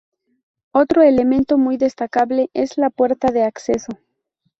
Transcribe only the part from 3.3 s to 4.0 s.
de acceso.